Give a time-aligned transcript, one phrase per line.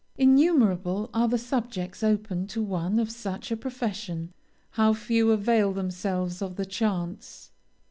[0.17, 4.33] Innumerable are the subjects open to one of such a profession.
[4.71, 7.51] How few avail themselves of the chance!